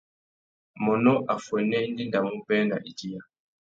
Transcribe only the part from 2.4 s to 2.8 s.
being nà